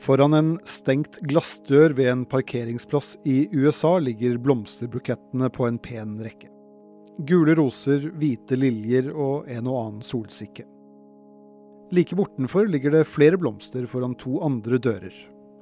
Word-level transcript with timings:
Foran 0.00 0.34
en 0.34 0.54
stengt 0.64 1.18
glassdør 1.28 1.92
ved 1.98 2.08
en 2.08 2.22
parkeringsplass 2.24 3.18
i 3.28 3.48
USA 3.52 3.98
ligger 4.00 4.38
blomsterbukettene 4.40 5.50
på 5.52 5.66
en 5.68 5.76
pen 5.78 6.16
rekke. 6.24 6.48
Gule 7.28 7.52
roser, 7.58 8.06
hvite 8.16 8.56
liljer 8.56 9.10
og 9.12 9.50
en 9.52 9.68
og 9.68 9.76
annen 9.82 10.06
solsikke. 10.06 10.64
Like 11.92 12.16
bortenfor 12.16 12.70
ligger 12.70 12.94
det 12.94 13.04
flere 13.10 13.36
blomster 13.36 13.84
foran 13.90 14.16
to 14.16 14.38
andre 14.46 14.78
dører. 14.80 15.12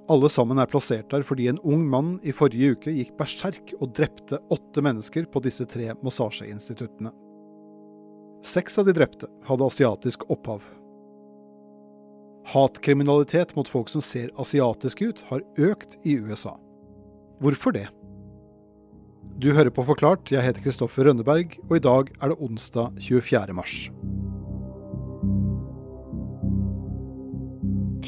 Alle 0.08 0.30
sammen 0.30 0.60
er 0.62 0.70
plassert 0.70 1.10
der 1.10 1.26
fordi 1.26 1.48
en 1.50 1.58
ung 1.66 1.82
mann 1.90 2.14
i 2.22 2.32
forrige 2.32 2.76
uke 2.76 2.94
gikk 2.94 3.16
berserk 3.18 3.74
og 3.80 3.90
drepte 3.96 4.38
åtte 4.54 4.84
mennesker 4.84 5.26
på 5.32 5.42
disse 5.44 5.66
tre 5.66 5.90
massasjeinstituttene. 5.98 7.10
Seks 8.46 8.78
av 8.78 8.86
de 8.86 8.94
drepte 8.94 9.26
hadde 9.48 9.66
asiatisk 9.66 10.28
opphav. 10.30 10.62
Hatkriminalitet 12.48 13.50
mot 13.56 13.68
folk 13.68 13.90
som 13.92 14.00
ser 14.00 14.30
asiatiske 14.40 15.10
ut, 15.10 15.18
har 15.28 15.42
økt 15.60 15.98
i 16.08 16.14
USA. 16.16 16.54
Hvorfor 17.44 17.74
det? 17.76 17.84
Du 19.38 19.50
hører 19.52 19.70
på 19.70 19.84
Forklart, 19.84 20.30
jeg 20.32 20.42
heter 20.42 20.64
Kristoffer 20.64 21.04
Rønneberg, 21.04 21.58
og 21.68 21.74
i 21.76 21.82
dag 21.84 22.08
er 22.16 22.32
det 22.32 22.38
onsdag 22.40 22.96
24. 23.04 23.52
mars. 23.52 23.74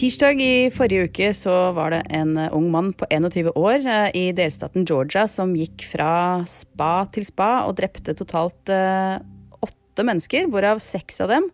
Tirsdag 0.01 0.41
i 0.41 0.71
forrige 0.73 1.11
uke 1.11 1.29
så 1.37 1.59
var 1.77 1.93
det 1.93 2.01
en 2.17 2.33
ung 2.49 2.71
mann 2.73 2.95
på 2.97 3.05
21 3.13 3.53
år 3.53 3.85
eh, 3.85 4.09
i 4.17 4.25
delstaten 4.33 4.89
Georgia 4.89 5.27
som 5.29 5.53
gikk 5.59 5.85
fra 5.91 6.41
spa 6.49 7.05
til 7.13 7.29
spa 7.29 7.51
og 7.69 7.77
drepte 7.83 8.17
totalt 8.17 8.73
eh, 8.73 9.21
åtte 9.61 10.07
mennesker, 10.09 10.49
hvorav 10.49 10.81
seks 10.81 11.21
av 11.27 11.35
dem 11.35 11.53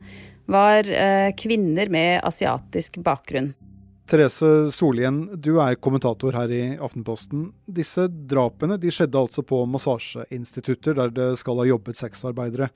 var 0.51 0.89
eh, 0.91 1.31
kvinner 1.39 1.91
med 1.93 2.21
asiatisk 2.27 3.01
bakgrunn. 3.05 3.53
Therese 4.07 4.71
Solien, 4.71 5.25
du 5.35 5.57
er 5.59 5.75
kommentator 5.83 6.37
her 6.39 6.53
i 6.55 6.63
Aftenposten. 6.79 7.49
Disse 7.67 8.07
drapene 8.07 8.79
de 8.79 8.93
skjedde 8.95 9.19
altså 9.19 9.43
på 9.43 9.65
massasjeinstitutter 9.67 10.95
der 10.95 11.11
det 11.15 11.31
skal 11.41 11.59
ha 11.59 11.67
jobbet 11.67 11.99
sexarbeidere. 11.99 12.71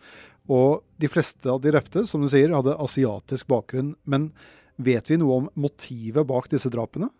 Og 0.50 0.82
de 0.98 1.10
fleste 1.10 1.46
av 1.52 1.60
de 1.62 1.70
drepte, 1.70 2.02
som 2.08 2.24
du 2.24 2.28
sier, 2.32 2.50
hadde 2.50 2.74
asiatisk 2.82 3.46
bakgrunn. 3.52 3.94
Men 4.10 4.32
vet 4.74 5.10
vi 5.10 5.20
noe 5.20 5.44
om 5.44 5.50
motivet 5.54 6.26
bak 6.26 6.50
disse 6.50 6.72
drapene? 6.72 7.12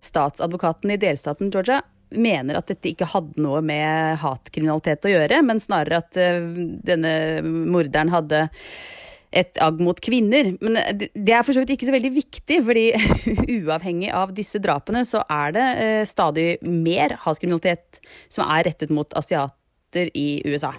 Statsadvokaten 0.00 0.94
i 0.94 1.00
delstaten 1.00 1.50
Georgia 1.50 1.82
mener 2.10 2.58
at 2.58 2.70
dette 2.70 2.92
ikke 2.92 3.10
hadde 3.10 3.42
noe 3.42 3.60
med 3.62 4.18
hatkriminalitet 4.22 5.06
å 5.06 5.12
gjøre, 5.12 5.42
men 5.46 5.62
snarere 5.62 6.00
at 6.02 6.18
uh, 6.18 6.38
denne 6.86 7.12
morderen 7.42 8.10
hadde 8.14 8.46
et 9.30 9.60
agg 9.62 9.80
mot 9.82 9.98
kvinner. 10.02 10.52
Men 10.62 10.78
det 10.98 11.34
er 11.34 11.44
for 11.46 11.54
så 11.54 11.62
vidt 11.62 11.76
ikke 11.76 11.88
så 11.88 11.94
veldig 11.94 12.12
viktig, 12.16 12.60
fordi 12.66 12.86
uavhengig 13.60 14.12
av 14.16 14.34
disse 14.36 14.60
drapene, 14.62 15.04
så 15.08 15.22
er 15.30 15.56
det 15.56 15.66
eh, 15.84 16.04
stadig 16.08 16.48
mer 16.66 17.16
hatkriminalitet 17.24 18.00
som 18.28 18.46
er 18.48 18.66
rettet 18.70 18.94
mot 18.94 19.14
asiater 19.18 20.10
i 20.14 20.28
USA. 20.46 20.74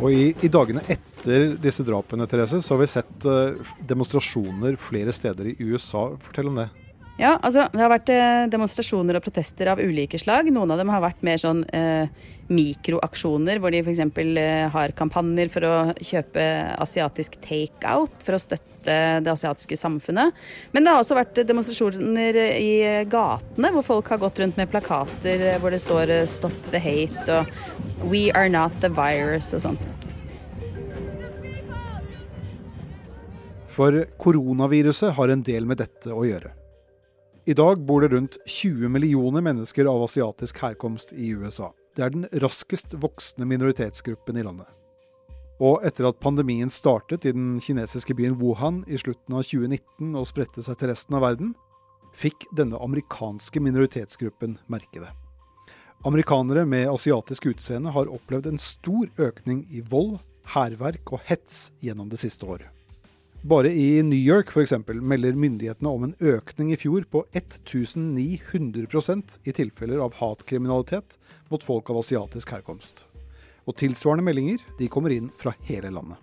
Og 0.00 0.10
i, 0.10 0.24
i, 0.42 0.50
dagene 0.52 0.82
etter 0.90 1.54
disse 1.62 1.84
drapene, 1.86 2.26
Therese, 2.28 2.58
så 2.64 2.74
har 2.74 2.80
vi 2.82 2.88
sett 2.90 3.26
uh, 3.28 3.74
demonstrasjoner 3.88 4.76
flere 4.80 5.14
steder 5.14 5.52
i 5.52 5.56
USA. 5.70 6.08
Fortell 6.24 6.50
om 6.50 6.58
det. 6.60 6.66
Ja, 7.14 7.36
altså 7.46 7.68
det 7.70 7.78
har 7.78 7.92
vært 7.92 8.10
eh, 8.10 8.44
demonstrasjoner 8.50 9.20
og 9.20 9.22
protester 9.22 9.68
av 9.70 9.78
ulike 9.78 10.18
slag. 10.18 10.48
Noen 10.50 10.72
av 10.74 10.80
dem 10.80 10.90
har 10.90 11.02
vært 11.04 11.20
mer 11.22 11.38
sånn 11.38 11.60
eh, 11.70 12.10
mikroaksjoner, 12.50 13.60
hvor 13.62 13.70
de 13.70 13.84
f.eks. 13.84 14.00
Eh, 14.02 14.64
har 14.74 14.94
kampanjer 14.98 15.52
for 15.52 15.66
å 15.68 15.74
kjøpe 16.02 16.44
asiatisk 16.82 17.38
takeout 17.44 18.24
for 18.26 18.34
å 18.34 18.40
støtte 18.42 18.96
det 19.24 19.30
asiatiske 19.30 19.78
samfunnet. 19.78 20.34
Men 20.74 20.84
det 20.84 20.90
har 20.90 21.04
også 21.04 21.16
vært 21.16 21.38
demonstrasjoner 21.46 22.36
i 22.58 22.72
gatene, 23.06 23.70
hvor 23.76 23.86
folk 23.86 24.10
har 24.10 24.20
gått 24.20 24.42
rundt 24.42 24.58
med 24.60 24.72
plakater 24.74 25.46
hvor 25.62 25.70
det 25.70 25.80
står 25.84 26.10
eh, 26.16 26.26
'Stop 26.26 26.58
the 26.74 26.82
hate' 26.82 27.30
og 27.30 28.10
'We 28.10 28.32
are 28.34 28.50
not 28.50 28.74
the 28.82 28.90
virus' 28.90 29.54
og 29.54 29.62
sånt. 29.68 29.86
For 33.70 34.02
koronaviruset 34.18 35.14
har 35.14 35.30
en 35.30 35.46
del 35.46 35.64
med 35.66 35.78
dette 35.78 36.10
å 36.10 36.26
gjøre. 36.26 36.63
I 37.46 37.52
dag 37.52 37.80
bor 37.84 38.00
det 38.00 38.08
rundt 38.08 38.38
20 38.46 38.88
millioner 38.88 39.42
mennesker 39.44 39.84
av 39.84 40.02
asiatisk 40.06 40.62
herkomst 40.64 41.10
i 41.12 41.34
USA. 41.36 41.74
Det 41.92 42.04
er 42.06 42.12
den 42.14 42.24
raskest 42.40 42.94
voksende 42.96 43.44
minoritetsgruppen 43.50 44.38
i 44.40 44.44
landet. 44.46 44.70
Og 45.60 45.84
etter 45.84 46.08
at 46.08 46.22
pandemien 46.24 46.72
startet 46.72 47.26
i 47.28 47.34
den 47.36 47.58
kinesiske 47.60 48.16
byen 48.16 48.38
Wuhan 48.40 48.80
i 48.88 48.96
slutten 48.96 49.36
av 49.36 49.44
2019 49.44 50.16
og 50.16 50.24
spredte 50.30 50.64
seg 50.64 50.80
til 50.80 50.88
resten 50.88 51.18
av 51.18 51.26
verden, 51.26 51.52
fikk 52.16 52.48
denne 52.56 52.80
amerikanske 52.80 53.60
minoritetsgruppen 53.60 54.56
merke 54.72 55.04
det. 55.04 55.12
Amerikanere 56.08 56.64
med 56.64 56.88
asiatisk 56.88 57.50
utseende 57.52 57.92
har 57.92 58.08
opplevd 58.08 58.48
en 58.54 58.62
stor 58.62 59.04
økning 59.20 59.66
i 59.68 59.84
vold, 59.84 60.16
hærverk 60.56 61.12
og 61.12 61.20
hets 61.28 61.74
gjennom 61.84 62.08
det 62.08 62.24
siste 62.24 62.48
året. 62.48 62.73
Bare 63.44 63.68
i 63.68 64.02
New 64.02 64.16
York 64.16 64.48
eksempel, 64.62 65.02
melder 65.04 65.34
myndighetene 65.36 65.90
om 65.90 66.04
en 66.06 66.14
økning 66.16 66.70
i 66.72 66.78
fjor 66.80 67.04
på 67.12 67.20
1900% 67.36 69.34
i 69.44 69.52
tilfeller 69.52 70.00
av 70.00 70.14
hatkriminalitet 70.16 71.18
mot 71.52 71.66
folk 71.68 71.92
av 71.92 71.98
asiatisk 72.00 72.54
herkomst. 72.56 73.02
Og 73.68 73.76
tilsvarende 73.76 74.24
meldinger 74.24 74.64
de 74.78 74.88
kommer 74.88 75.12
inn 75.12 75.28
fra 75.36 75.52
hele 75.68 75.92
landet. 75.92 76.16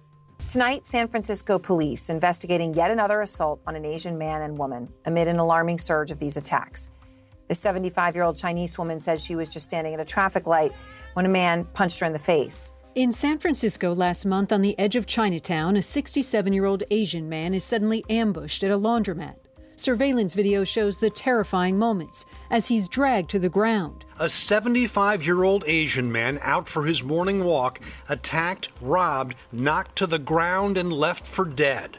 Tonight, 0.48 0.88
San 0.88 1.08
Francisco 1.14 1.60
police 1.60 2.10
investigating 2.10 2.74
yet 2.74 2.90
another 2.90 3.22
assault 3.22 3.62
on 3.68 3.76
an 3.76 3.86
Asian 3.86 4.18
man 4.18 4.42
and 4.42 4.58
woman 4.58 4.90
amid 5.06 5.28
an 5.28 5.38
alarming 5.38 5.78
surge 5.78 6.10
of 6.10 6.18
these 6.18 6.38
attacks. 6.38 6.90
The 7.50 7.54
75 7.54 8.16
year 8.16 8.26
old 8.26 8.38
Chinese 8.38 8.80
woman 8.80 9.00
says 9.00 9.24
she 9.24 9.36
was 9.36 9.54
just 9.54 9.68
standing 9.68 9.94
at 9.94 10.00
a 10.00 10.06
traffic 10.06 10.48
light 10.48 10.72
when 11.14 11.28
a 11.28 11.30
man 11.30 11.66
punched 11.76 12.00
her 12.00 12.08
in 12.08 12.14
the 12.14 12.26
face. 12.34 12.74
In 12.94 13.14
San 13.14 13.40
Francisco 13.40 13.96
last 13.96 14.26
month, 14.26 14.52
on 14.52 14.62
the 14.62 14.78
edge 14.78 14.98
of 14.98 15.06
Chinatown, 15.06 15.78
a 15.78 15.82
67 15.82 16.52
year 16.52 16.66
old 16.66 16.84
Asian 16.92 17.30
man 17.30 17.54
is 17.54 17.64
suddenly 17.64 18.04
ambushed 18.10 18.66
at 18.66 18.72
a 18.72 18.78
laundromat. 18.78 19.36
Surveillance 19.78 20.34
video 20.34 20.66
shows 20.66 20.98
the 20.98 21.10
terrifying 21.10 21.80
moments 21.80 22.26
as 22.50 22.68
he's 22.68 22.90
dragged 22.90 23.30
to 23.30 23.40
the 23.40 23.48
ground. 23.48 24.04
A 24.20 24.30
75 24.30 25.26
year 25.26 25.44
old 25.44 25.64
Asian 25.68 26.12
man 26.12 26.38
out 26.42 26.68
for 26.68 26.84
his 26.84 27.02
morning 27.02 27.46
walk, 27.46 27.80
attacked, 28.10 28.68
robbed, 28.82 29.36
knocked 29.54 29.96
to 29.96 30.06
the 30.06 30.20
ground, 30.20 30.78
and 30.78 30.92
left 30.92 31.26
for 31.26 31.46
dead. 31.46 31.98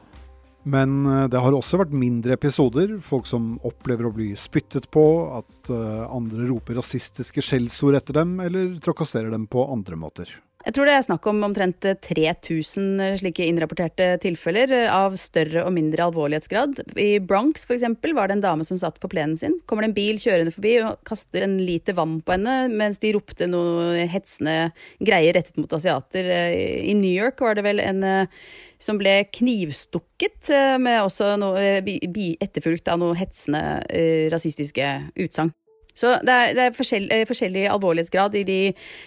Men 0.62 1.06
eh, 1.06 1.28
det 1.28 1.40
har 1.40 1.56
også 1.56 1.80
vært 1.80 1.96
mindre 1.96 2.36
episoder. 2.36 2.98
Folk 3.00 3.26
som 3.26 3.56
opplever 3.66 4.06
å 4.06 4.14
bli 4.14 4.28
spyttet 4.36 4.90
på, 4.92 5.06
at 5.40 5.72
eh, 5.72 6.04
andre 6.04 6.52
roper 6.52 6.78
rasistiske 6.78 7.42
skjellsord 7.42 7.96
etter 7.98 8.20
dem, 8.20 8.36
eller 8.44 8.76
trakasserer 8.84 9.32
dem 9.32 9.48
på 9.50 9.64
andre 9.72 9.98
måter. 9.98 10.36
Jeg 10.62 10.76
tror 10.76 10.86
det 10.86 10.94
er 10.94 11.04
snakk 11.04 11.26
om 11.26 11.40
omtrent 11.42 11.86
3000 12.06 13.18
slike 13.18 13.46
innrapporterte 13.50 14.12
tilfeller 14.22 14.70
av 14.94 15.16
større 15.18 15.64
og 15.66 15.74
mindre 15.74 16.06
alvorlighetsgrad. 16.06 16.78
I 16.94 17.16
Bronx 17.18 17.66
f.eks. 17.66 17.86
var 18.14 18.30
det 18.30 18.36
en 18.36 18.44
dame 18.44 18.66
som 18.66 18.78
satt 18.78 19.00
på 19.02 19.10
plenen 19.10 19.34
sin. 19.40 19.56
Kommer 19.66 19.82
det 19.82 19.90
en 19.90 19.96
bil 19.96 20.20
kjørende 20.22 20.54
forbi 20.54 20.76
og 20.84 21.00
kaster 21.08 21.46
en 21.46 21.56
liter 21.58 21.96
vann 21.98 22.20
på 22.22 22.36
henne 22.36 22.68
mens 22.70 23.02
de 23.02 23.10
ropte 23.16 23.48
noe 23.50 24.06
hetsende 24.12 24.70
greier 25.02 25.34
rettet 25.38 25.58
mot 25.58 25.74
asiater. 25.74 26.30
I 26.30 26.94
New 26.94 27.10
York 27.10 27.42
var 27.42 27.58
det 27.58 27.66
vel 27.66 27.82
en 27.82 28.06
eh, 28.06 28.44
som 28.82 28.98
ble 28.98 29.22
knivstukket, 29.30 30.50
eh, 30.50 30.76
med 30.82 31.02
også 31.02 31.34
etterfulgt 32.42 32.90
av 32.90 33.02
noe 33.02 33.18
hetsende 33.18 33.82
eh, 33.90 34.30
rasistiske 34.32 34.88
utsagn. 35.26 35.52
Så 35.94 36.16
det 36.24 36.34
er, 36.34 36.52
det 36.56 36.66
er 36.66 36.76
forskjell, 36.76 37.08
eh, 37.12 37.24
forskjellig 37.28 37.66
alvorlighetsgrad 37.70 38.36
i 38.40 38.44
de, 38.48 38.60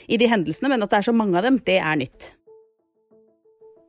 i 0.07 0.19
de 0.21 0.29
hendelsene, 0.29 0.71
men 0.71 0.85
at 0.85 0.91
det 0.91 1.01
er 1.01 1.07
så 1.09 1.15
mange 1.15 1.37
av 1.39 1.47
dem, 1.47 1.61
det 1.65 1.79
er 1.81 2.01
nytt. 2.01 2.31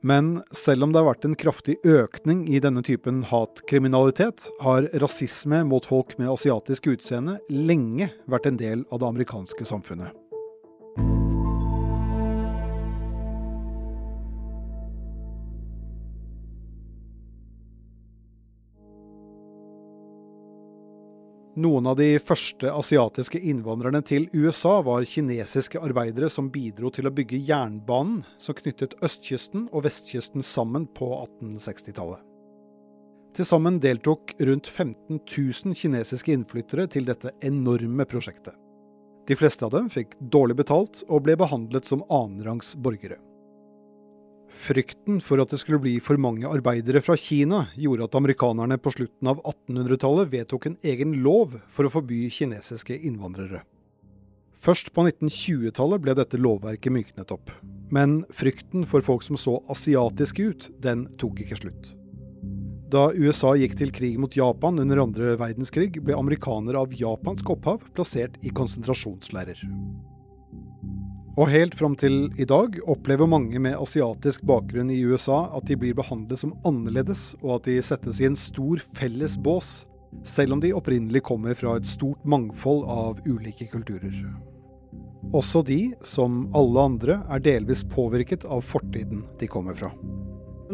Men 0.06 0.36
selv 0.54 0.86
om 0.86 0.92
det 0.92 1.00
har 1.00 1.08
vært 1.08 1.24
en 1.26 1.38
kraftig 1.38 1.78
økning 1.88 2.44
i 2.52 2.60
denne 2.62 2.84
typen 2.86 3.24
hatkriminalitet, 3.26 4.46
har 4.62 4.86
rasisme 5.02 5.64
mot 5.66 5.88
folk 5.88 6.14
med 6.20 6.30
asiatisk 6.30 6.92
utseende 6.92 7.40
lenge 7.50 8.12
vært 8.30 8.46
en 8.52 8.60
del 8.60 8.86
av 8.92 9.02
det 9.02 9.10
amerikanske 9.10 9.66
samfunnet. 9.66 10.14
Noen 21.56 21.86
av 21.88 21.94
de 21.96 22.18
første 22.20 22.68
asiatiske 22.68 23.38
innvandrerne 23.40 24.02
til 24.04 24.26
USA 24.36 24.74
var 24.84 25.06
kinesiske 25.08 25.80
arbeidere 25.80 26.28
som 26.28 26.50
bidro 26.52 26.90
til 26.92 27.08
å 27.08 27.12
bygge 27.16 27.38
jernbanen 27.48 28.26
som 28.36 28.58
knyttet 28.58 28.92
østkysten 29.00 29.62
og 29.70 29.86
vestkysten 29.86 30.44
sammen 30.44 30.84
på 30.98 31.08
1860-tallet. 31.14 32.20
Til 33.36 33.48
sammen 33.48 33.80
deltok 33.80 34.34
rundt 34.36 34.68
15 34.68 35.22
000 35.24 35.80
kinesiske 35.80 36.36
innflyttere 36.36 36.86
til 36.92 37.08
dette 37.08 37.32
enorme 37.40 38.04
prosjektet. 38.08 38.52
De 39.26 39.36
fleste 39.36 39.64
av 39.64 39.72
dem 39.72 39.88
fikk 39.92 40.12
dårlig 40.20 40.58
betalt 40.60 41.06
og 41.08 41.24
ble 41.24 41.38
behandlet 41.40 41.88
som 41.88 42.04
annenrangs 42.12 42.74
borgere. 42.76 43.16
Frykten 44.52 45.18
for 45.22 45.42
at 45.42 45.50
det 45.52 45.58
skulle 45.60 45.82
bli 45.82 45.96
for 46.02 46.18
mange 46.20 46.46
arbeidere 46.48 47.02
fra 47.04 47.16
Kina, 47.18 47.66
gjorde 47.74 48.06
at 48.06 48.18
amerikanerne 48.18 48.78
på 48.78 48.92
slutten 48.94 49.30
av 49.30 49.42
1800-tallet 49.42 50.30
vedtok 50.32 50.68
en 50.70 50.78
egen 50.86 51.18
lov 51.24 51.58
for 51.72 51.86
å 51.86 51.92
forby 51.92 52.26
kinesiske 52.32 52.96
innvandrere. 52.96 53.64
Først 54.56 54.92
på 54.94 55.04
1920-tallet 55.04 56.02
ble 56.02 56.14
dette 56.18 56.40
lovverket 56.40 56.94
myknet 56.94 57.30
opp. 57.34 57.52
Men 57.92 58.22
frykten 58.34 58.86
for 58.88 59.04
folk 59.04 59.22
som 59.22 59.38
så 59.38 59.60
asiatiske 59.70 60.48
ut, 60.50 60.68
den 60.82 61.06
tok 61.20 61.44
ikke 61.44 61.60
slutt. 61.60 61.92
Da 62.90 63.08
USA 63.14 63.52
gikk 63.58 63.74
til 63.78 63.90
krig 63.94 64.18
mot 64.22 64.34
Japan 64.38 64.78
under 64.78 65.02
andre 65.02 65.34
verdenskrig, 65.38 65.98
ble 66.02 66.14
amerikanere 66.14 66.82
av 66.86 66.94
japansk 66.94 67.50
opphav 67.56 67.82
plassert 67.94 68.38
i 68.46 68.52
konsentrasjonsleirer. 68.54 69.58
Og 71.36 71.50
helt 71.52 71.74
fram 71.76 71.92
til 72.00 72.30
i 72.40 72.46
dag 72.48 72.78
opplever 72.88 73.28
mange 73.28 73.60
med 73.60 73.76
asiatisk 73.76 74.46
bakgrunn 74.48 74.88
i 74.92 75.02
USA 75.04 75.42
at 75.58 75.66
de 75.68 75.76
blir 75.76 75.96
behandlet 75.96 76.40
som 76.40 76.54
annerledes, 76.64 77.34
og 77.42 77.58
at 77.58 77.68
de 77.68 77.76
settes 77.84 78.22
i 78.22 78.28
en 78.30 78.38
stor 78.40 78.80
felles 78.96 79.36
bås, 79.36 79.82
selv 80.24 80.56
om 80.56 80.62
de 80.64 80.72
opprinnelig 80.72 81.20
kommer 81.28 81.58
fra 81.58 81.74
et 81.76 81.88
stort 81.88 82.24
mangfold 82.24 82.86
av 82.88 83.20
ulike 83.28 83.68
kulturer. 83.68 84.16
Også 85.36 85.60
de, 85.66 85.92
som 86.06 86.46
alle 86.56 86.88
andre, 86.88 87.18
er 87.28 87.44
delvis 87.44 87.84
påvirket 87.92 88.48
av 88.48 88.64
fortiden 88.64 89.26
de 89.36 89.50
kommer 89.50 89.76
fra. 89.76 89.92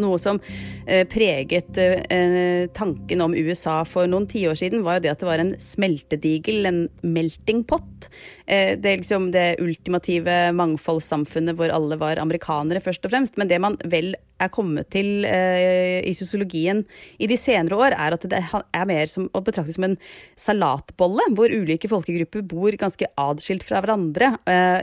Noe 0.01 0.19
som 0.23 0.41
eh, 0.87 1.05
preget 1.09 1.79
eh, 1.79 2.69
tanken 2.77 3.25
om 3.25 3.37
USA 3.37 3.81
for 3.89 4.11
noen 4.11 4.29
tiår 4.31 4.59
siden, 4.59 4.85
var 4.87 4.99
jo 4.99 5.07
det 5.07 5.13
at 5.15 5.23
det 5.23 5.29
var 5.29 5.43
en 5.43 5.55
smeltedigel, 5.61 6.69
en 6.69 6.83
melting 7.03 7.65
pot. 7.69 8.09
Eh, 8.47 8.75
det 8.79 8.91
er 8.91 9.01
liksom 9.03 9.31
det 9.35 9.47
ultimative 9.63 10.53
mangfoldssamfunnet 10.57 11.59
hvor 11.59 11.73
alle 11.75 11.99
var 12.01 12.21
amerikanere, 12.23 12.83
først 12.85 13.07
og 13.07 13.15
fremst. 13.15 13.41
Men 13.41 13.51
det 13.53 13.61
man 13.63 13.79
vel 13.85 14.15
er 14.43 14.53
kommet 14.53 14.91
til 14.95 15.25
i 15.25 16.13
sosiologien 16.17 16.83
i 17.23 17.29
de 17.31 17.39
senere 17.39 17.79
år, 17.79 17.97
er 17.97 18.17
at 18.17 18.27
det 18.29 18.41
er 18.43 18.89
mer 18.89 19.09
som 19.11 19.29
å 19.33 19.43
betrakte 19.45 19.75
som 19.77 19.87
en 19.87 19.97
salatbolle, 20.39 21.29
hvor 21.37 21.53
ulike 21.53 21.91
folkegrupper 21.91 22.45
bor 22.51 22.75
ganske 22.81 23.09
adskilt 23.21 23.65
fra 23.67 23.81
hverandre 23.83 24.33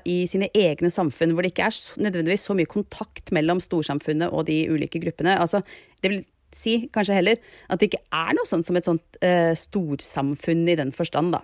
i 0.10 0.22
sine 0.30 0.50
egne 0.58 0.92
samfunn, 0.94 1.36
hvor 1.36 1.46
det 1.46 1.54
ikke 1.54 1.70
er 1.70 1.78
nødvendigvis 2.06 2.48
så 2.48 2.56
mye 2.58 2.70
kontakt 2.70 3.34
mellom 3.36 3.62
storsamfunnet 3.64 4.34
og 4.34 4.48
de 4.50 4.62
ulike 4.72 5.02
gruppene. 5.04 5.38
Altså, 5.40 5.62
det 6.04 6.14
vil 6.14 6.26
si 6.56 6.76
kanskje 6.94 7.20
heller 7.20 7.40
at 7.70 7.80
det 7.80 7.92
ikke 7.92 8.04
er 8.16 8.36
noe 8.38 8.50
sånt 8.50 8.68
som 8.68 8.78
et 8.80 8.88
sånt 8.88 9.22
eh, 9.26 9.54
storsamfunn 9.58 10.66
i 10.70 10.78
den 10.80 10.94
forstand, 10.96 11.36
da. 11.36 11.44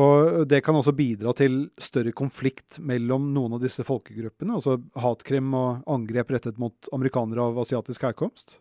Og 0.00 0.46
det 0.48 0.62
kan 0.64 0.76
også 0.78 0.94
bidra 0.96 1.34
til 1.36 1.66
større 1.80 2.14
konflikt 2.16 2.78
mellom 2.80 3.26
noen 3.34 3.58
av 3.58 3.64
disse 3.64 3.84
folkegruppene, 3.84 4.56
altså 4.56 4.78
hatkrim 4.96 5.52
og 5.58 5.82
angrep 5.90 6.32
rettet 6.32 6.60
mot 6.60 6.88
amerikanere 6.96 7.50
av 7.50 7.60
asiatisk 7.60 8.06
herkomst? 8.08 8.56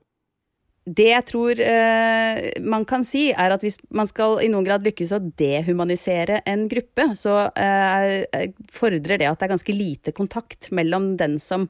Det 0.89 1.12
jeg 1.12 1.25
tror 1.30 1.60
eh, 1.62 2.38
man 2.66 2.88
kan 2.89 3.04
si, 3.06 3.28
er 3.30 3.54
at 3.54 3.62
hvis 3.62 3.75
man 3.94 4.07
skal 4.10 4.39
i 4.42 4.48
noen 4.50 4.66
grad 4.66 4.81
lykkes 4.86 5.12
å 5.13 5.19
dehumanisere 5.38 6.39
en 6.50 6.63
gruppe, 6.72 7.06
så 7.18 7.36
eh, 7.54 8.48
fordrer 8.74 9.22
det 9.22 9.28
at 9.30 9.38
det 9.38 9.45
er 9.45 9.54
ganske 9.54 9.75
lite 9.75 10.13
kontakt 10.18 10.72
mellom 10.74 11.12
den 11.19 11.38
som 11.42 11.68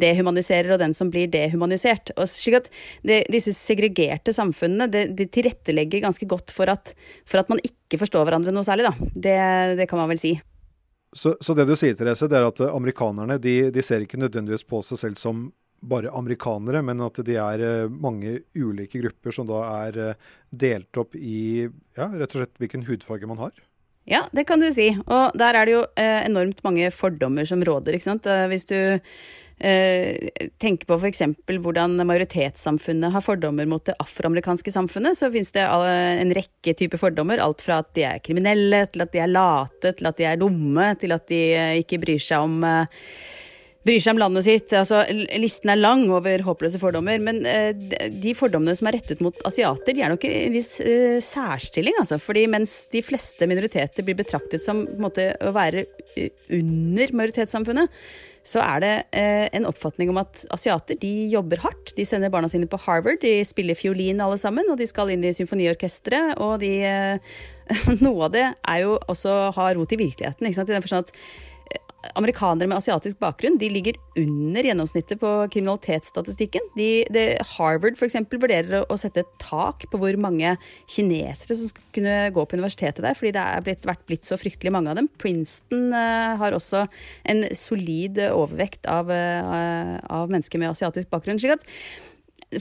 dehumaniserer 0.00 0.72
og 0.74 0.80
den 0.80 0.96
som 0.96 1.10
blir 1.12 1.28
dehumanisert. 1.28 2.14
Og 2.16 2.30
slik 2.30 2.62
at 2.62 2.70
det, 3.04 3.26
Disse 3.34 3.52
segregerte 3.56 4.32
samfunnene 4.32 4.88
det, 4.88 5.04
de 5.18 5.26
tilrettelegger 5.28 6.06
ganske 6.06 6.28
godt 6.28 6.54
for 6.54 6.72
at, 6.72 6.94
for 7.28 7.42
at, 7.42 7.52
man 7.52 7.60
ikke 7.60 8.00
forstår 8.00 8.24
hverandre 8.24 8.54
noe 8.54 8.64
særlig. 8.64 8.88
Det, 9.12 9.36
det 9.76 9.88
kan 9.90 10.00
man 10.00 10.08
vel 10.14 10.22
si. 10.22 10.32
Så, 11.14 11.34
så, 11.44 11.52
det 11.54 11.68
du 11.68 11.76
sier, 11.78 11.92
Therese, 11.98 12.26
det 12.32 12.40
er 12.40 12.48
at 12.48 12.64
amerikanerne 12.64 13.36
de, 13.38 13.68
de 13.74 13.84
ser 13.84 14.02
ikke 14.02 14.18
nødvendigvis 14.18 14.64
på 14.66 14.80
seg 14.86 15.02
selv 15.04 15.20
som 15.20 15.44
bare 15.88 16.12
amerikanere, 16.16 16.82
men 16.84 17.02
at 17.04 17.20
de 17.26 17.36
er 17.40 17.62
eh, 17.64 17.92
mange 17.92 18.38
ulike 18.56 19.02
grupper 19.02 19.34
som 19.34 19.48
da 19.48 19.60
er 19.84 20.00
eh, 20.08 20.26
delt 20.50 21.00
opp 21.00 21.16
i 21.18 21.64
ja, 21.66 22.08
rett 22.08 22.34
og 22.34 22.40
slett 22.40 22.60
hvilken 22.62 22.86
hudfarge 22.88 23.28
man 23.30 23.42
har? 23.42 23.54
Ja, 24.08 24.26
det 24.36 24.44
kan 24.48 24.60
du 24.60 24.68
si. 24.72 24.90
Og 25.04 25.38
der 25.38 25.56
er 25.56 25.64
det 25.64 25.76
jo 25.76 25.86
eh, 26.00 26.20
enormt 26.26 26.60
mange 26.66 26.90
fordommer 26.92 27.48
som 27.48 27.64
råder. 27.64 27.96
ikke 27.96 28.10
sant? 28.10 28.28
Hvis 28.50 28.68
du 28.68 28.76
tenker 29.54 30.88
på 30.88 30.96
f.eks. 30.98 31.20
hvordan 31.62 31.92
majoritetssamfunnet 32.02 33.14
har 33.14 33.22
fordommer 33.22 33.68
mot 33.70 33.84
det 33.86 33.94
afroamerikanske 34.02 34.72
samfunnet, 34.74 35.14
så 35.14 35.28
finnes 35.30 35.54
det 35.54 35.62
en 35.62 36.32
rekke 36.34 36.74
typer 36.74 36.98
fordommer. 36.98 37.38
Alt 37.38 37.62
fra 37.62 37.78
at 37.84 37.92
de 37.94 38.02
er 38.08 38.18
kriminelle, 38.18 38.82
til 38.90 39.06
at 39.06 39.14
de 39.14 39.22
er 39.22 39.30
late, 39.30 39.94
til 39.94 40.10
at 40.10 40.18
de 40.18 40.26
er 40.26 40.42
dumme, 40.42 40.88
til 40.98 41.14
at 41.14 41.30
de 41.30 41.40
ikke 41.84 42.00
bryr 42.02 42.26
seg 42.26 42.48
om 42.48 42.66
bryr 43.84 44.00
seg 44.00 44.14
om 44.14 44.20
landet 44.22 44.46
sitt. 44.46 44.72
Altså, 44.76 45.02
listen 45.38 45.72
er 45.72 45.80
lang 45.80 46.06
over 46.12 46.44
håpløse 46.46 46.80
fordommer. 46.80 47.20
Men 47.22 47.42
eh, 47.48 47.72
de 48.10 48.34
fordommene 48.36 48.76
som 48.78 48.88
er 48.88 48.98
rettet 48.98 49.22
mot 49.24 49.38
asiater, 49.48 49.94
de 49.94 50.04
er 50.04 50.12
nok 50.14 50.26
en 50.28 50.54
viss 50.56 50.78
eh, 50.84 51.20
særstilling. 51.24 51.98
Altså. 52.00 52.18
Fordi 52.22 52.46
mens 52.50 52.82
de 52.92 53.04
fleste 53.04 53.48
minoriteter 53.50 54.06
blir 54.06 54.18
betraktet 54.18 54.64
som 54.66 54.84
måte, 55.00 55.32
å 55.44 55.52
være 55.54 55.86
eh, 56.16 56.30
under 56.56 57.18
majoritetssamfunnet, 57.20 58.04
så 58.44 58.60
er 58.60 58.80
det 58.82 58.88
en 59.56 59.64
oppfatning 59.64 60.10
om 60.12 60.18
at 60.20 60.42
asiater 60.52 60.98
de 61.00 61.30
jobber 61.32 61.62
hardt. 61.62 61.94
De 61.96 62.04
sender 62.04 62.28
barna 62.28 62.50
sine 62.52 62.68
på 62.68 62.76
Harvard, 62.82 63.22
de 63.22 63.38
spiller 63.48 63.78
fiolin 63.78 64.20
alle 64.20 64.36
sammen, 64.36 64.68
og 64.68 64.76
de 64.76 64.84
skal 64.84 65.14
inn 65.14 65.24
i 65.24 65.30
symfoniorkesteret. 65.32 66.36
Og 66.44 66.58
de, 66.60 66.74
noe 68.04 68.28
av 68.28 68.34
det 68.36 68.44
er 68.52 68.82
jo 68.82 68.98
også 69.00 69.32
å 69.32 69.48
ha 69.56 69.70
rot 69.72 69.96
i 69.96 70.00
virkeligheten. 70.02 70.44
I 70.44 70.52
den 70.60 70.84
forstand 70.84 71.08
at 71.08 71.16
amerikanere 72.18 72.68
med 72.70 72.78
asiatisk 72.78 73.18
bakgrunn 73.22 73.58
de 73.60 73.70
ligger 73.72 73.98
under 74.20 74.66
gjennomsnittet 74.66 75.20
på 75.20 75.32
kriminalitetsstatistikken. 75.54 76.68
De, 76.78 76.88
de 77.14 77.24
Harvard 77.54 77.98
f.eks. 77.98 78.18
vurderer 78.30 78.84
å, 78.84 78.98
sette 79.00 79.24
et 79.24 79.34
tak 79.42 79.86
på 79.90 80.00
hvor 80.00 80.18
mange 80.20 80.54
kinesere 80.90 81.58
som 81.58 81.70
skal 81.70 81.86
kunne 81.96 82.16
gå 82.34 82.46
på 82.46 82.58
universitetet 82.58 83.02
der, 83.04 83.18
fordi 83.18 83.34
det 83.36 83.44
er 83.44 83.66
blitt, 83.66 83.88
vært 83.88 84.06
blitt 84.08 84.28
så 84.28 84.38
fryktelig 84.40 84.74
mange 84.74 84.92
av 84.92 85.00
dem. 85.00 85.10
Princeton 85.20 85.90
uh, 85.94 86.34
har 86.40 86.56
også 86.56 86.86
en 87.30 87.44
solid 87.56 88.20
overvekt 88.30 88.88
av, 88.90 89.10
uh, 89.10 89.96
av 90.12 90.32
mennesker 90.32 90.62
med 90.62 90.74
asiatisk 90.74 91.10
bakgrunn. 91.12 91.40
slik 91.40 91.58
at 91.58 91.68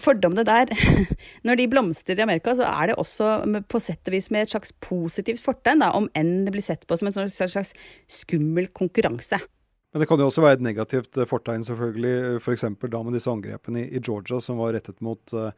fordommene 0.01 0.45
der, 0.47 0.71
når 1.47 1.59
de 1.59 1.69
blomstrer 1.71 2.19
i 2.19 2.25
Amerika, 2.25 2.55
så 2.57 2.67
er 2.69 2.91
det 2.91 2.99
også 3.01 3.35
på 3.69 3.81
sett 3.83 4.07
og 4.09 4.15
vis 4.15 4.29
med 4.33 4.45
et 4.45 4.53
slags 4.55 4.73
positivt 4.83 5.43
fortegn, 5.43 5.83
om 5.89 6.09
enn 6.17 6.43
det 6.47 6.53
blir 6.55 6.65
sett 6.65 6.87
på 6.87 6.97
som 6.99 7.11
en 7.11 7.33
slags 7.33 7.73
skummel 8.21 8.69
konkurranse. 8.75 9.41
Men 9.93 10.01
det 10.01 10.07
kan 10.09 10.17
jo 10.17 10.25
også 10.25 10.41
være 10.41 10.57
et 10.57 10.63
negativt 10.65 11.17
eh, 11.21 11.27
fortegn, 11.29 11.63
selvfølgelig. 11.67 12.39
F.eks. 12.41 12.65
da 12.65 13.01
med 13.05 13.13
disse 13.13 13.29
angrepene 13.29 13.83
i, 13.85 13.99
Georgia 14.01 14.39
som 14.41 14.57
var 14.57 14.73
rettet 14.73 14.97
mot, 15.05 15.21
uh, 15.37 15.51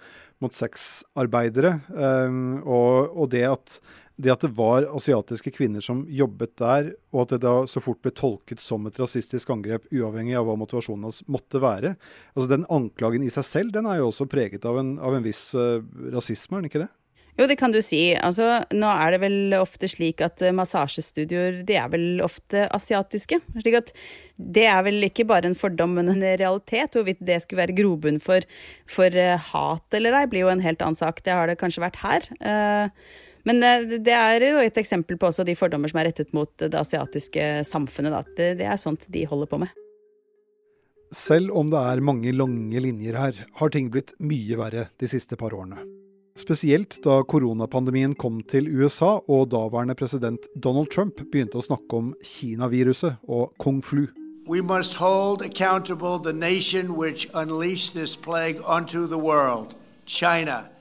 mot 0.43 0.51
sexarbeidere. 0.51 1.77
Og, 1.95 3.15
og 3.15 3.29
det 3.31 3.45
at 3.47 3.77
det 4.15 4.31
at 4.31 4.43
det 4.45 4.53
var 4.55 4.87
asiatiske 4.95 5.51
kvinner 5.57 5.83
som 5.83 6.05
jobbet 6.07 6.55
der, 6.61 6.91
og 7.11 7.25
at 7.25 7.35
det 7.35 7.41
da 7.43 7.55
så 7.67 7.81
fort 7.83 8.01
ble 8.03 8.13
tolket 8.15 8.63
som 8.63 8.85
et 8.87 8.99
rasistisk 8.99 9.51
angrep, 9.51 9.89
uavhengig 9.91 10.37
av 10.39 10.47
hva 10.47 10.57
motivasjonen 10.59 11.09
hans 11.09 11.21
måtte 11.31 11.59
være 11.63 11.95
altså 12.35 12.47
Den 12.51 12.67
anklagen 12.71 13.25
i 13.25 13.31
seg 13.33 13.47
selv 13.47 13.73
den 13.75 13.87
er 13.89 13.99
jo 13.99 14.11
også 14.11 14.29
preget 14.31 14.65
av 14.67 14.79
en, 14.79 14.95
av 15.03 15.17
en 15.17 15.25
viss 15.25 15.49
uh, 15.57 15.83
rasisme, 16.13 16.55
er 16.55 16.63
den 16.63 16.71
ikke 16.71 16.85
det? 16.85 16.91
Jo, 17.35 17.49
det 17.51 17.57
kan 17.59 17.73
du 17.73 17.81
si. 17.83 18.13
Altså, 18.15 18.61
nå 18.71 18.87
er 18.87 19.11
det 19.11 19.19
vel 19.25 19.55
ofte 19.57 19.89
slik 19.91 20.23
at 20.23 20.39
uh, 20.39 20.53
massasjestudioer 20.55 21.59
de 21.67 21.75
er 21.75 21.89
vel 21.91 22.23
ofte 22.23 22.63
asiatiske. 22.75 23.41
slik 23.59 23.75
at 23.81 23.91
det 24.39 24.63
er 24.71 24.85
vel 24.87 25.03
ikke 25.09 25.27
bare 25.27 25.51
en 25.51 25.57
fordom, 25.59 25.97
men 25.99 26.13
en 26.13 26.23
realitet. 26.23 26.95
Hvorvidt 26.95 27.19
det 27.27 27.41
skulle 27.43 27.65
være 27.65 27.75
grobunn 27.75 28.21
for, 28.23 28.47
for 28.87 29.11
uh, 29.11 29.35
hat 29.51 29.99
eller 29.99 30.15
ei, 30.21 30.25
blir 30.31 30.45
jo 30.45 30.53
en 30.53 30.63
helt 30.63 30.79
annen 30.85 30.99
sak. 30.99 31.19
Det 31.27 31.35
har 31.35 31.51
det 31.51 31.59
kanskje 31.59 31.83
vært 31.83 31.99
her. 32.05 32.29
Uh, 32.39 33.24
men 33.45 33.61
eh, 33.63 33.97
det 34.01 34.13
er 34.15 34.45
jo 34.49 34.61
et 34.63 34.77
eksempel 34.81 35.19
på 35.21 35.29
også 35.29 35.45
de 35.47 35.55
fordommer 35.57 35.91
som 35.91 36.01
er 36.01 36.09
rettet 36.09 36.33
mot 36.35 36.51
det 36.59 36.73
asiatiske 36.79 37.65
samfunnet. 37.67 38.33
Det, 38.37 38.55
det, 38.61 38.67
er 38.67 38.81
sånt 38.81 39.05
de 39.13 39.25
holder 39.29 39.51
på 39.51 39.61
med. 39.65 39.73
Selv 41.15 41.53
om 41.55 41.69
det 41.71 41.79
er 41.79 42.03
mange 42.03 42.33
lange 42.35 42.81
linjer 42.81 43.15
her, 43.19 43.45
har 43.59 43.71
ting 43.71 43.91
blitt 43.93 44.15
mye 44.19 44.57
verre 44.59 44.89
de 44.99 45.09
siste 45.09 45.37
par 45.39 45.53
årene. 45.55 45.85
Spesielt 46.35 46.97
da 47.05 47.21
koronapandemien 47.23 48.11
kom 48.19 48.41
til 48.43 48.67
USA 48.67 49.21
og 49.31 49.53
daværende 49.53 49.95
president 49.95 50.49
Donald 50.59 50.89
Trump 50.91 51.21
begynte 51.31 51.61
å 51.61 51.63
snakke 51.63 51.95
om 51.95 52.11
Kina-viruset 52.19 53.21
og 53.31 53.53
kung 53.61 53.79
flu. 53.85 54.09
We 54.45 54.61
must 54.61 54.97
hold 54.99 55.41
accountable 55.41 56.19
the 56.19 56.33
nation 56.33 56.97
which 56.97 57.29
unleashed 57.33 57.95
this 57.95 58.17
plague 58.17 58.59
onto 58.67 59.07
the 59.07 59.17
world, 59.17 59.75
China. 60.05 60.74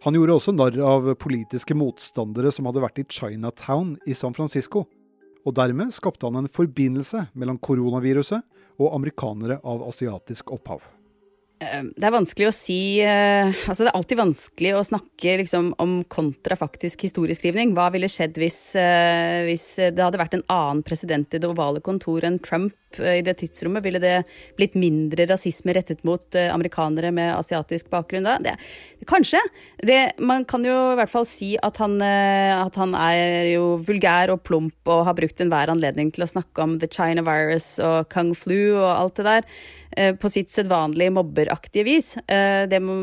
Han 0.00 0.16
gjorde 0.16 0.32
også 0.38 0.54
narr 0.56 0.78
av 0.80 1.10
politiske 1.20 1.74
motstandere 1.76 2.48
som 2.54 2.64
hadde 2.70 2.80
vært 2.80 3.02
i 3.02 3.04
Chinatown 3.04 3.98
i 4.08 4.14
San 4.16 4.32
Francisco. 4.36 4.86
Og 5.44 5.56
dermed 5.56 5.92
skapte 5.92 6.24
han 6.24 6.40
en 6.40 6.48
forbindelse 6.48 7.26
mellom 7.36 7.58
koronaviruset 7.60 8.40
og 8.80 8.94
amerikanere 8.96 9.58
av 9.60 9.84
asiatisk 9.88 10.54
opphav. 10.56 10.80
Eh, 11.60 11.82
det 11.92 12.06
er 12.08 12.14
vanskelig 12.14 12.46
å 12.48 12.54
si 12.56 12.80
eh, 13.04 13.50
Altså, 13.68 13.84
det 13.84 13.90
er 13.90 13.98
alltid 13.98 14.20
vanskelig 14.20 14.70
å 14.78 14.84
snakke 14.86 15.36
liksom, 15.42 15.74
om 15.82 15.98
kontrafaktisk 16.08 17.04
historieskrivning. 17.04 17.74
Hva 17.76 17.90
ville 17.92 18.08
skjedd 18.08 18.40
hvis, 18.40 18.60
eh, 18.80 19.44
hvis, 19.44 19.66
det 19.92 20.00
hadde 20.00 20.20
vært 20.20 20.38
en 20.38 20.46
annen 20.48 20.84
president 20.86 21.28
i 21.36 21.40
det 21.42 21.50
ovale 21.50 21.82
kontor 21.84 22.24
enn 22.24 22.38
Trump 22.40 22.72
i 22.96 23.20
det 23.26 23.36
tidsrommet? 23.42 23.84
Ville 23.84 24.00
det 24.02 24.14
blitt 24.56 24.78
mindre 24.80 25.26
rasisme 25.28 25.74
rettet 25.76 26.00
mot 26.08 26.34
amerikanere 26.40 27.12
med 27.14 27.34
asiatisk 27.36 27.90
bakgrunn 27.92 28.26
da? 28.26 28.38
Det, 28.42 28.56
kanskje. 29.10 29.42
Det, 29.84 30.00
man 30.18 30.46
kan 30.48 30.64
jo 30.66 30.74
i 30.94 30.96
hvert 30.98 31.12
fall 31.12 31.28
si 31.28 31.52
at 31.62 31.78
han, 31.82 32.00
at 32.02 32.80
han 32.80 32.96
er 32.98 33.52
jo 33.52 33.76
vulgær 33.86 34.32
og 34.34 34.42
plump 34.48 34.90
og 34.90 35.04
har 35.06 35.18
brukt 35.18 35.44
enhver 35.44 35.70
anledning 35.70 36.10
til 36.16 36.26
å 36.26 36.32
snakke 36.32 36.64
om 36.64 36.80
the 36.82 36.90
China 36.90 37.22
virus 37.26 37.76
og 37.84 38.08
kung 38.10 38.32
flu 38.34 38.72
og 38.72 38.90
alt 38.90 39.20
det 39.20 39.28
der. 39.28 39.46
Eh, 39.96 40.14
på 40.14 40.30
sitt 40.30 40.52
sedvanlige 40.52 41.10
mobberaktige 41.10 41.84
vis. 41.86 42.14
Eh, 42.30 42.78
må, 42.78 42.96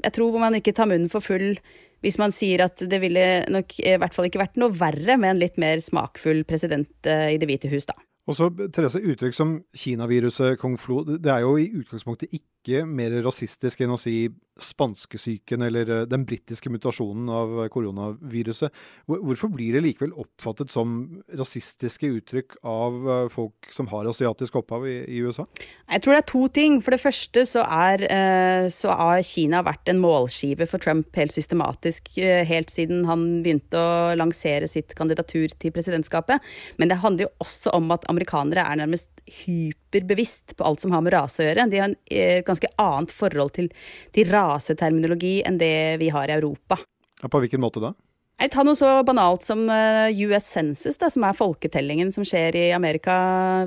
jeg 0.00 0.12
tror 0.16 0.38
man 0.40 0.56
ikke 0.56 0.72
tar 0.76 0.88
munnen 0.88 1.12
for 1.12 1.24
full 1.24 1.52
hvis 2.00 2.16
man 2.16 2.32
sier 2.32 2.62
at 2.64 2.80
det 2.88 2.96
ville 3.02 3.24
nok 3.52 3.74
i 3.82 3.96
hvert 4.00 4.14
fall 4.16 4.30
ikke 4.30 4.40
vært 4.40 4.56
noe 4.60 4.72
verre 4.72 5.18
med 5.20 5.34
en 5.34 5.42
litt 5.42 5.58
mer 5.60 5.82
smakfull 5.84 6.46
president 6.48 6.88
eh, 7.04 7.34
i 7.34 7.40
Det 7.40 7.48
hvite 7.50 7.68
hus, 7.68 7.84
da. 7.90 7.98
Og 8.30 8.36
så, 8.38 8.48
Therese, 8.72 9.02
Uttrykk 9.02 9.36
som 9.36 9.52
Kina-viruset, 9.76 10.60
Flo, 10.60 10.76
flu, 10.80 11.18
det 11.18 11.32
er 11.32 11.42
jo 11.44 11.56
i 11.60 11.68
utgangspunktet 11.82 12.32
ikke 12.36 12.59
mer 12.68 13.22
rasistisk 13.24 13.80
enn 13.80 13.94
å 13.94 14.00
si 14.00 14.28
spanskesyken 14.60 15.62
eller 15.62 15.90
eh, 15.90 16.06
den 16.08 16.24
britiske 16.28 16.70
mutasjonen 16.72 17.28
av 17.32 17.56
koronaviruset. 17.72 18.72
Hvorfor 19.08 19.50
blir 19.54 19.76
det 19.76 19.84
likevel 19.84 20.12
oppfattet 20.20 20.72
som 20.72 21.22
rasistiske 21.36 22.10
uttrykk 22.18 22.58
av 22.68 22.98
eh, 23.00 23.26
folk 23.32 23.70
som 23.72 23.90
har 23.92 24.08
asiatisk 24.10 24.60
opphav 24.60 24.86
i, 24.88 24.98
i 25.08 25.22
USA? 25.24 25.46
Jeg 25.90 26.04
tror 26.04 26.16
det 26.16 26.22
er 26.22 26.28
to 26.32 26.44
ting. 26.60 26.78
For 26.84 26.96
det 26.96 27.02
første 27.02 27.46
så, 27.48 27.64
er, 27.64 28.04
eh, 28.10 28.68
så 28.72 28.94
har 28.96 29.24
Kina 29.26 29.62
vært 29.66 29.90
en 29.92 30.02
målskive 30.02 30.68
for 30.70 30.82
Trump 30.82 31.16
helt 31.18 31.34
systematisk 31.34 32.12
helt 32.20 32.70
siden 32.72 33.04
han 33.08 33.24
begynte 33.44 33.78
å 33.78 34.14
lansere 34.18 34.68
sitt 34.70 34.92
kandidatur 34.98 35.50
til 35.60 35.72
presidentskapet. 35.74 36.42
Men 36.80 36.90
det 36.90 37.00
handler 37.02 37.26
jo 37.26 37.32
også 37.44 37.74
om 37.76 37.90
at 37.94 38.06
amerikanere 38.10 38.64
er 38.66 38.80
nærmest 38.82 39.10
hyperbevisst 39.40 40.56
på 40.58 40.66
alt 40.66 40.82
som 40.82 40.94
har 40.94 41.04
med 41.04 41.14
rase 41.14 41.42
å 41.42 41.48
gjøre. 41.48 41.68
De 41.70 41.80
har 41.80 41.94
et 42.10 42.49
ganske 42.50 42.72
annet 42.82 43.14
forhold 43.14 43.54
til, 43.56 43.70
til 44.14 44.30
raseterminologi 44.30 45.40
enn 45.46 45.58
det 45.60 46.00
vi 46.02 46.12
har 46.14 46.30
i 46.30 46.36
Europa. 46.38 46.80
Ja, 47.20 47.28
på 47.28 47.42
hvilken 47.42 47.62
måte 47.62 47.82
da? 47.82 47.94
Jeg 48.40 48.54
tar 48.54 48.64
noe 48.64 48.78
så 48.78 48.88
banalt 49.04 49.44
som 49.44 49.66
eh, 49.68 50.16
US 50.24 50.46
Census, 50.54 50.96
da, 50.96 51.10
som 51.12 51.26
er 51.28 51.36
folketellingen 51.36 52.08
som 52.14 52.24
skjer 52.24 52.56
i 52.56 52.62
Amerika 52.72 53.14